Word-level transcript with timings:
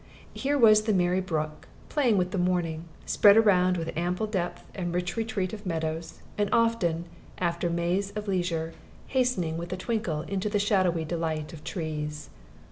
Here 0.33 0.57
was 0.57 0.81
the 0.81 0.95
merry 0.95 1.21
brook, 1.21 1.67
playing 1.87 2.17
with 2.17 2.31
the 2.31 2.39
morning, 2.39 2.85
spread 3.05 3.37
around 3.37 3.77
with 3.77 3.95
ample 3.95 4.25
depth 4.25 4.63
and 4.73 4.91
rich 4.91 5.15
retreat 5.15 5.53
of 5.53 5.63
meadows, 5.63 6.21
and 6.39 6.49
often, 6.51 7.05
after 7.37 7.69
maze 7.69 8.09
of 8.15 8.27
leisure, 8.27 8.73
hastening 9.09 9.57
with 9.59 9.71
a 9.71 9.77
tinkle 9.77 10.21
into 10.23 10.57
shadowy 10.57 11.05
delight 11.05 11.53
of 11.53 11.63
trees. 11.63 12.31